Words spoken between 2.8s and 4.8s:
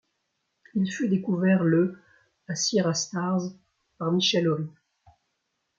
Stars par Michel Ory.